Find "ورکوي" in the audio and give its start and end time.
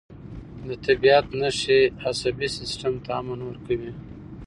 3.45-3.91